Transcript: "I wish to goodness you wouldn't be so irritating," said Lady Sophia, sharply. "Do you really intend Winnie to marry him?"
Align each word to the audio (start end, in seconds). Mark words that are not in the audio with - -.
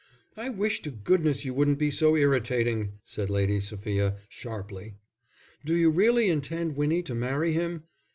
"I 0.35 0.49
wish 0.49 0.81
to 0.81 0.89
goodness 0.89 1.45
you 1.45 1.53
wouldn't 1.53 1.77
be 1.77 1.91
so 1.91 2.15
irritating," 2.15 2.93
said 3.03 3.29
Lady 3.29 3.59
Sophia, 3.59 4.17
sharply. 4.29 4.95
"Do 5.63 5.75
you 5.75 5.91
really 5.91 6.27
intend 6.27 6.75
Winnie 6.75 7.03
to 7.03 7.13
marry 7.13 7.53
him?" 7.53 7.83